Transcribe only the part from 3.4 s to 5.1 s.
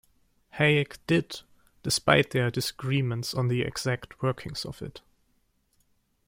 the exact workings of it.